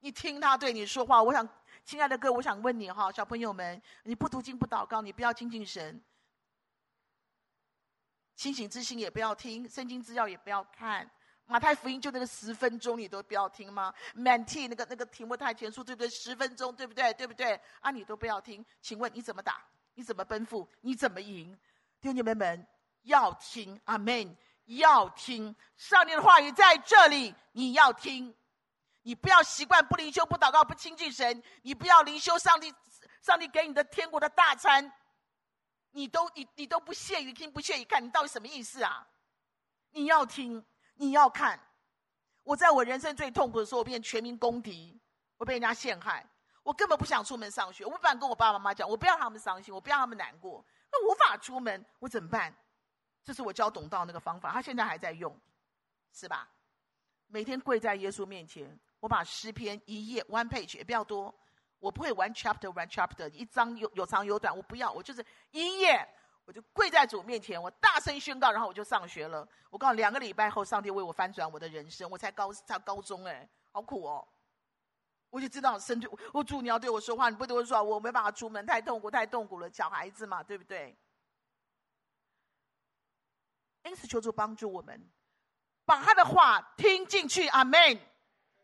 [0.00, 1.22] 你听他对你说话。
[1.22, 1.48] 我想，
[1.86, 6.00] 亲爱的哥，我想问你哈，小朋友们，你不读经不祷告，你不要亲近神。
[8.42, 11.08] 清醒之心也不要听，圣经资料也不要看，
[11.46, 16.10] 马太福音就那个十分钟你都不要听吗？Mt 那个那个题目太前书对不对？
[16.10, 17.14] 十分钟对不对？
[17.14, 17.60] 对不对？
[17.78, 19.64] 啊，你都不要听，请问你怎么打？
[19.94, 20.68] 你怎么奔赴？
[20.80, 21.56] 你怎么赢？
[22.00, 22.66] 弟兄姐妹们
[23.02, 24.36] 要听，阿门！
[24.64, 28.34] 要听上帝的话语在这里，你要听，
[29.02, 32.74] 你不要习惯不灵修、不祷告、不亲近神，你不要灵修上帝，
[33.20, 34.92] 上帝给你的天国的大餐。
[35.92, 39.06] 你都你你都不屑于听，不屑于看，你到底什么意思啊？
[39.90, 40.62] 你要听，
[40.96, 41.58] 你要看。
[42.42, 45.00] 我在我人生最痛苦的时候，我变全民公敌，
[45.36, 46.26] 我被人家陷害，
[46.62, 52.52] 我根本不想出门上学，我不敢跟我爸爸妈妈讲，我不要他们伤心，我不要他们难过，我无法出门，我怎么办？
[53.22, 55.34] 这是我教董道那个方法，他现在还在用。
[56.14, 56.46] 是吧？
[57.28, 61.34] 每天跪在耶稣面前，我把诗篇一页 one page 也不要多，
[61.82, 66.08] 我不会玩 chapter one chapter 一章有有长有短，我不要，我就是一页，
[66.44, 69.46] 我就跪在主面前，我大声宣告，然后我就上学了。
[69.68, 74.24] 我告诉你，两个礼拜后，上帝为我翻转我的人生，我才高才高中哎，好苦哦。
[75.28, 80.96] 我就知道，神对我主，你要对我说话，你不对我说话，我没办法出门，太痛苦，太痛苦了，小孩子嘛，对不对？
[83.82, 85.10] 因此，求主帮助我们，
[85.84, 87.48] 把他的话听进去。
[87.48, 87.98] 阿门。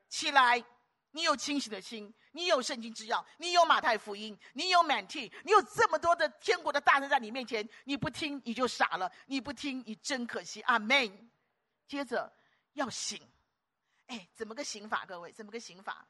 [0.09, 0.65] 起来，
[1.11, 10.61] 你有清醒的心，你有圣经之钥，你有马太福音，你有满替，你有这么多的天国的大人在你面前，你不听你就傻了，你不听你真可惜。
[10.63, 11.31] 阿门。
[11.89, 12.33] 接着
[12.75, 13.21] 要醒，
[14.07, 15.05] 哎，怎么个醒法？
[15.05, 16.07] 各位，怎么个醒法？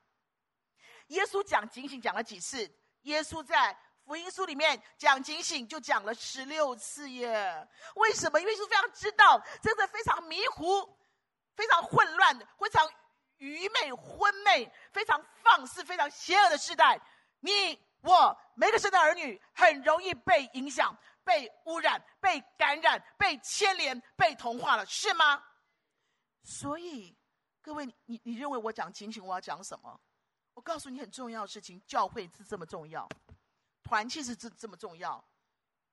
[1.06, 2.70] 耶稣讲警醒讲了几次？
[3.04, 7.66] 耶稣在福音书里面讲警醒就讲了十六次耶。
[7.94, 8.38] 为什么？
[8.38, 10.94] 因为耶稣非常知道，真的非常迷糊、
[11.56, 12.86] 非常混乱、非常
[13.38, 17.00] 愚昧、昏昧、非常放肆、非常邪恶的时代，
[17.40, 25.42] 你我每个神的儿女很容易被影响、被污染、被感染、被牵连、被同化了，是吗？
[26.42, 27.16] 所以，
[27.60, 30.00] 各位，你你认为我讲警醒，我要讲什么？
[30.54, 33.08] 我告诉你很重要的事情，教会是这么重要，
[33.84, 35.22] 团契是这这么重要，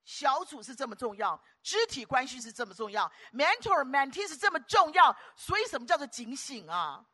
[0.05, 5.15] 小组是这么重要，肢体关系是这么重要，mentor mentee 是这么重要。
[5.35, 7.05] 所以什么叫做警醒啊？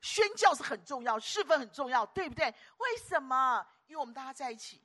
[0.00, 2.46] 宣教是很重要，侍奉很重要，对不对？
[2.78, 3.66] 为什么？
[3.86, 4.80] 因为我们大家在一起，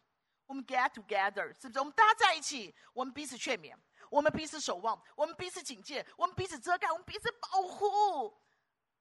[0.45, 1.79] 我们 get together，是不是？
[1.79, 3.75] 我们大家在一起，我们彼此劝勉，
[4.09, 8.37] 我们彼此守望，我们彼此警戒，我们彼此遮盖，我们彼此保护。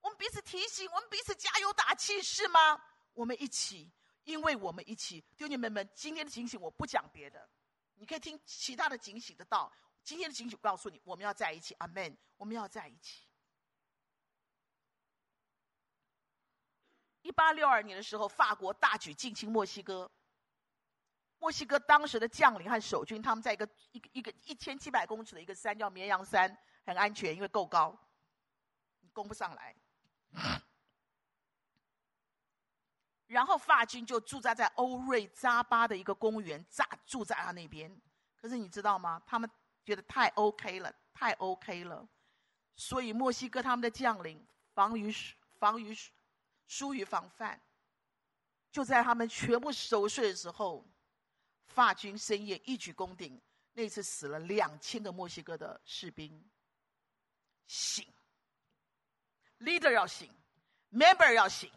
[0.00, 2.82] 我们彼此提醒，我们彼此加油打气，是吗？
[3.14, 3.90] 我们一起，
[4.24, 7.48] 因为我们一起，弟兄妹妹们，今天的警醒我不讲别的，
[7.94, 9.72] 你可以听其他的警醒的道。
[10.02, 12.18] 今天的警醒告诉你，我们要在一起，阿门。
[12.36, 13.28] 我们要在一起。
[17.22, 20.10] 一八六二年的时候，法国大举进侵墨西哥。
[21.38, 27.98] 墨西哥当时的将领和守军，他们在一个一个一个一千七百公尺的一个山，叫绵羊山，很安全，因为够高，
[29.00, 29.74] 你攻不上来。
[33.26, 38.00] 然后法军就驻扎在欧瑞扎巴的一个公园，扎住在那边。
[38.36, 39.20] 可是你知道吗？
[39.26, 39.50] 他们
[39.84, 42.06] 觉得太 OK 了，太 OK 了。
[42.76, 45.12] 所以墨西哥他们的将领防于
[45.58, 45.96] 防于
[46.66, 47.60] 疏于防范，
[48.70, 50.86] 就在他们全部熟睡的时候，
[51.66, 53.40] 法军深夜一举攻顶，
[53.72, 56.42] 那次死了两千个墨西哥的士兵。
[57.66, 58.06] 醒。
[59.60, 60.28] Leader 要醒
[60.90, 61.70] ，Member 要醒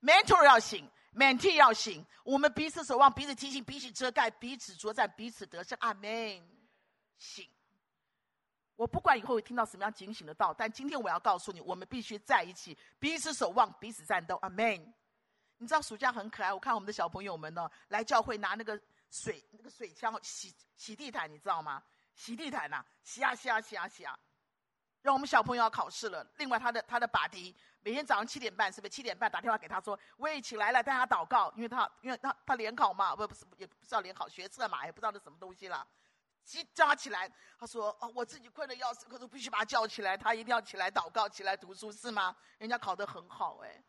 [0.00, 2.06] ，Mentor 要醒，Mentee 要醒。
[2.24, 5.76] 我们彼此守望，彼此提醒，彼此遮盖，彼此作战，彼此得胜。
[5.82, 6.42] 阿门。
[7.18, 7.46] 醒！
[8.80, 14.36] 我不管以后会听到什么样警醒的道，但今天我要告诉你，我们必须在一起，彼此守望，彼此战斗。
[14.36, 14.94] 阿门。
[15.58, 21.82] 你知道暑假很可爱，我看我们的小朋友们呢，来教会拿那个水，那个水枪洗洗地毯，你知道吗？
[22.14, 24.18] 洗地毯呐、洗啊洗啊洗啊洗啊。
[25.02, 26.26] 让我们小朋友要考试了。
[26.38, 35.86] 另外，他的他的爸弟每天早上七点半，是不是七点半打电话给他说：“我也起来了，带他祷告，因为他因为他他联考嘛，不不是也不知道联考学测嘛，也不知道那什么东西了。”
[36.74, 42.34] 叫他起来，他说：“哦，我自己困得要死，可是必须把他叫起来，他一定要起来祷告，起来读书，是吗？
[42.58, 43.82] 人家考得很好，哎。”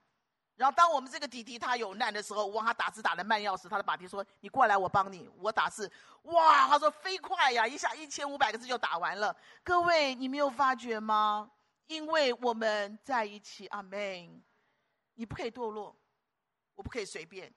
[0.56, 5.92] 然后，当我们这个弟弟他有难的时候，我帮他打字打得慢要死，他的爸弟说：“你过来，我帮你。”我打字，
[6.24, 9.36] 哇，他说飞快呀，一下一千五百个字就打完了。
[9.64, 11.50] 各位，你没有发觉吗？
[11.88, 14.44] 因为我们在一起，阿门。
[15.16, 15.96] 你不可以堕落，
[16.74, 17.54] 我不可以随便，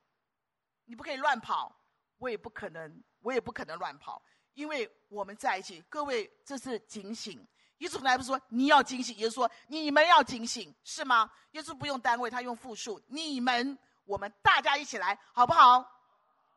[0.84, 1.74] 你不可以乱跑，
[2.18, 4.22] 我也不可能，我也不可能乱跑，
[4.54, 5.80] 因为我们在一起。
[5.88, 7.46] 各位，这是警醒。
[7.78, 11.30] 耶稣从来不说你要警醒，耶稣说你们要警醒，是吗？
[11.50, 15.84] 耶稣不用单位，他用复数，你们，我们大家一起来，好不好？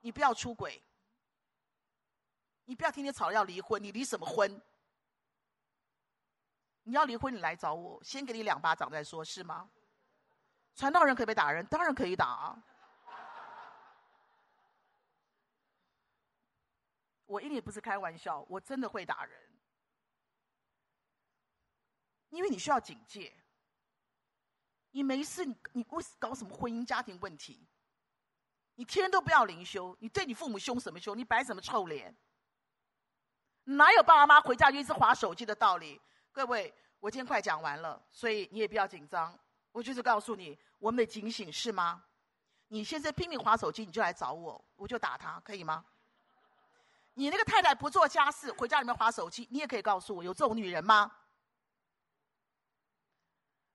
[0.01, 0.81] 你不要出轨，
[2.65, 4.62] 你不要天天吵着要离婚，你离什么婚？
[6.83, 9.69] 你要离婚，你来找我，先给你两巴掌再说，是吗？
[10.75, 11.65] 传道人可不可以打人？
[11.65, 12.63] 当然可以打啊！
[17.28, 19.40] 我一点不是开玩笑，我真的会打人。
[22.30, 23.34] 因为你需要警戒，
[24.92, 27.67] 你没事，你你为搞什么婚姻家庭问题？
[28.75, 31.17] 你天都不要灵修，你对你父母凶什么凶？
[31.17, 32.15] 你摆什么臭脸？
[33.63, 36.00] 哪有爸爸妈妈回家就一直划手机的道理？
[36.32, 39.38] 各位，我今天快讲完了，所以你也不要紧张。
[39.71, 42.04] 我就是告诉你，我们得警醒是吗？
[42.67, 45.86] 你现在拼命划手机，你就来找我，我就打他，可以吗？
[47.17, 51.11] 你那个太太不做家事，回家里面划手机，你也可以告诉我，有这种女人吗？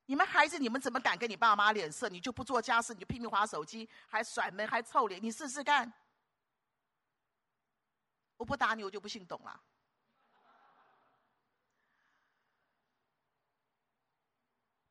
[0.07, 2.09] 你们孩子，你们怎么敢跟你爸妈脸色？
[2.09, 5.93] 你就不做家事，你就拼命划手机，还甩门，还臭脸，你试试看。
[8.37, 9.61] 我不打你，我就不姓董了。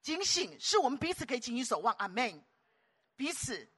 [0.01, 1.95] 警醒，是我们彼此可以紧紧守望。
[1.95, 2.43] 阿门。
[3.15, 3.71] 彼此，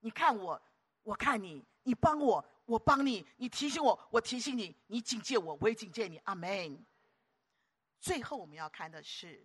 [0.00, 0.60] 你看我，
[1.04, 6.18] 我看你，你帮我，我帮你，你提醒我，我提醒你，你警戒我，我也警戒你。
[6.18, 6.86] 阿门。
[7.98, 9.44] 最后我们要看的是，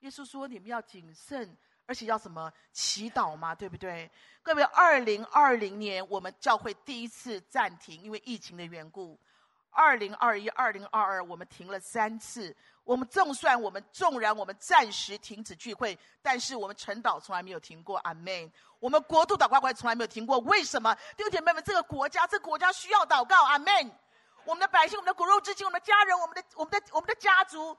[0.00, 1.54] 耶稣说：“你们要谨慎，
[1.84, 4.10] 而且要什么祈祷嘛，对不对？”
[4.42, 9.20] 各位，二零二零年我们教会第一次暂停，因为疫情的缘故。
[9.68, 12.56] 二零二一、二零二二，我们停了三次。
[12.86, 17.98] 我们纵算我们纵然我们暂时停止聚会，但是我们晨祷从来没有停过。
[17.98, 18.50] 阿门。
[18.78, 20.38] 我们国度祷告会从来没有停过。
[20.38, 20.94] 为什么？
[21.16, 23.44] 弟兄姐妹们，这个国家，这个国家需要祷告。
[23.44, 23.90] 阿门。
[24.44, 27.76] 我们的百姓，我们的骨肉之亲，我们的家人，我们的我们的我们的家族，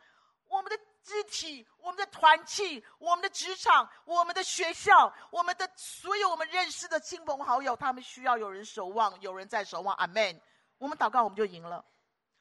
[0.50, 9.96] 我们的肢体，我们的团契，我们的职场，我们的学校，我们的所有我们认识的亲朋好友，他们需要有人守望，有人在守望。
[9.96, 10.42] 阿门。
[10.80, 11.82] 我们祷告，我们就赢了；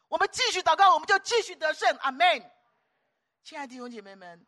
[0.08, 1.96] 我们继续祷告，我们就继续得胜。
[1.98, 2.50] 阿门。
[3.46, 4.44] 亲爱的弟兄姐妹们，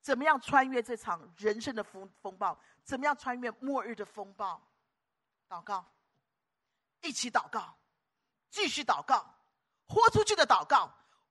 [0.00, 2.56] 怎么样穿越这场人生的风风暴？
[2.84, 4.62] 怎么样穿越末日的风暴？
[5.48, 5.92] 祷告，
[7.00, 7.76] 一起祷告，
[8.48, 9.28] 继续祷告，
[9.88, 10.88] 豁出去的祷告，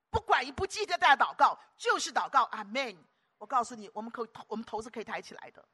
[0.09, 2.43] 不管一不记得的祷告，就是祷告。
[2.51, 3.01] 阿门。
[3.37, 5.65] 我告诉你，我们可以，我们头是可以抬起来的，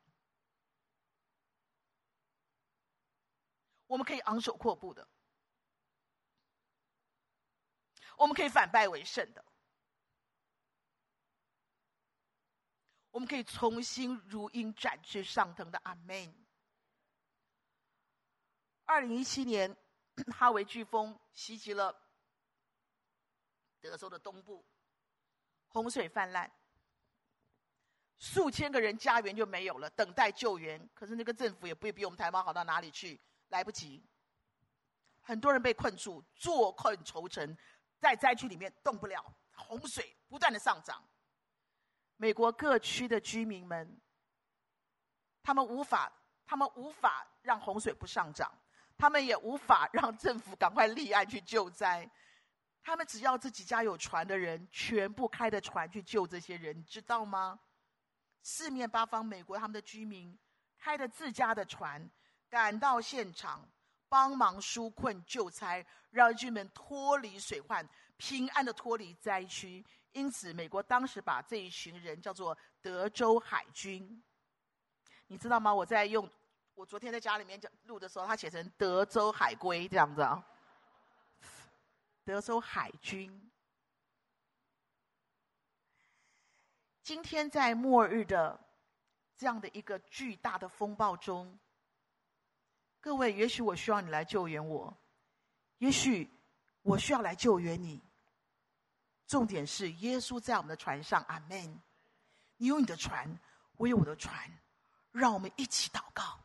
[3.87, 5.07] 我们可以昂首阔步的，
[8.19, 9.43] 我们可以反败为胜的。
[13.15, 16.35] 我们可以重新如鹰展翅上腾的阿门。
[18.83, 19.73] 二零一七年，
[20.35, 21.97] 哈维飓风袭击了
[23.79, 24.65] 德州的东部，
[25.69, 26.51] 洪水泛滥，
[28.17, 30.85] 数千个人家园就没有了，等待救援。
[30.93, 34.05] 可是那个政府也不会比我们台湾好到哪里去，来不及。
[35.21, 37.57] 很多人被困住，坐困愁城，
[37.97, 41.01] 在灾区里面动不了，洪水不断的上涨。
[42.17, 43.99] 美国各区的居民们，
[45.43, 46.11] 他们无法，
[46.45, 48.51] 他们无法让洪水不上涨，
[48.97, 52.09] 他们也无法让政府赶快立案去救灾，
[52.81, 57.59] 他们只要自己家有船的人，全部开着船去救这些人，你知道吗？
[58.41, 60.37] 四面八方，美国他们的居民
[60.77, 62.09] 开着自家的船
[62.49, 63.67] 赶到现场，
[64.07, 67.87] 帮忙纾困救灾，让居民脱离水患，
[68.17, 69.85] 平安的脱离灾区。
[70.15, 74.23] 因此，美国当时把这一群人叫做德州海军。
[75.27, 75.75] 你知道吗？
[75.75, 76.29] 我在用，
[76.73, 80.41] 我昨天在家里面讲录的时候，他写成德州海龟这样子啊。
[82.23, 83.51] 德州海军。
[87.03, 88.57] 今天在末日的
[89.35, 91.59] 这样的一个巨大的风暴中，
[93.01, 94.97] 各位，也许我需要你来救援我，
[95.79, 96.31] 也许
[96.83, 98.01] 我需要来救援你。
[99.27, 101.79] 重点是耶稣在我们的船上，阿门。
[102.57, 103.27] 你有你的船，
[103.77, 104.49] 我有我的船，
[105.11, 106.39] 让我们一起祷告，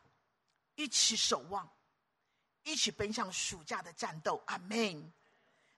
[0.75, 1.69] 一起守望，
[2.63, 4.69] 一起奔向暑假的战斗，阿门。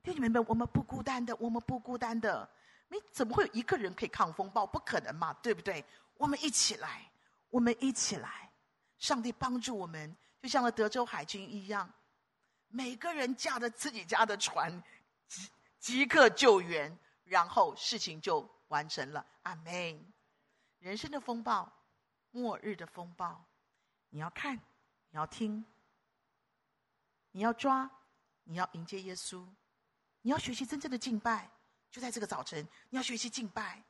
[0.01, 2.49] 弟兄姊妹们，我们不孤单的，我们不孤单的。
[2.87, 4.65] 你怎么会有一个人可以抗风暴？
[4.65, 5.83] 不可能嘛，对不对？
[6.17, 7.09] 我们一起来，
[7.49, 8.49] 我们一起来，
[8.97, 11.91] 上帝帮助我们，就像那德州海军一样，
[12.67, 14.81] 每个人驾着自己家的船。
[15.83, 19.25] 即刻救援，然后事情就完成了。
[19.41, 20.13] 阿门。
[20.79, 21.69] 人生的风暴，
[22.31, 23.43] 末日的风暴，
[24.07, 24.55] 你要看，
[25.09, 25.65] 你要听，
[27.31, 27.91] 你要抓，
[28.45, 29.45] 你要迎接耶稣，
[30.21, 31.51] 你要学习真正的敬拜，
[31.91, 33.83] 就在这个早晨，你要学习敬拜，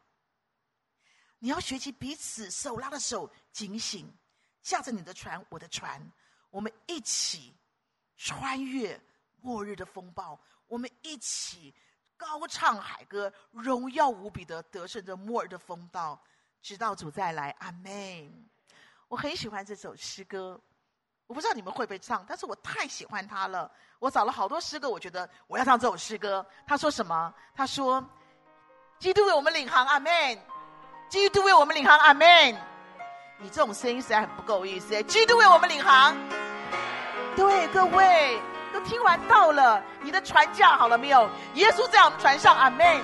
[1.38, 4.12] 你要学习彼此手拉着手，警醒，
[4.64, 6.02] 驾着你的船，我的船，
[6.50, 7.56] 我们一起
[8.18, 9.00] 穿越
[9.42, 10.42] 末日的风暴。
[10.68, 11.74] 我们一起
[12.18, 16.20] 高唱海歌，荣耀无比的得胜着末日的风暴，
[16.62, 17.56] 直到主再来。
[17.60, 18.50] 阿门。
[19.08, 20.60] 我很喜欢这首诗歌，
[21.28, 23.72] 我不知道你们会不会唱，但是我太喜欢它了。
[24.00, 26.46] 我找了好多诗歌，我觉得我要唱这首诗歌。
[26.66, 27.34] 他说什么？
[27.54, 28.04] 他说
[29.00, 30.12] ：“基督为我们领航。”阿门。
[31.10, 32.00] 基督为我们领航。
[32.00, 32.28] 阿门。
[33.40, 35.04] 你这种声音实在很不够意思。
[35.04, 36.16] 基督为我们领航。
[37.36, 38.42] 对，各位。
[38.84, 41.30] 听完到了，你的船架好了没有？
[41.56, 43.00] 耶稣在我们船上，阿妹。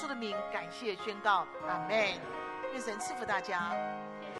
[0.00, 1.90] 稣的名感谢宣告，阿门。
[2.72, 3.70] 愿神赐福大家。